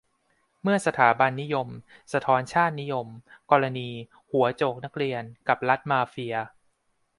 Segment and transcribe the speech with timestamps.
[0.61, 1.67] เมื่อ "สถาบันนิยม"
[2.13, 3.07] สะท้อน "ชาตินิยม":
[3.51, 3.89] กรณี
[4.31, 6.35] "หัวโจก"นักเรียน กับ "รัฐมาเฟีย"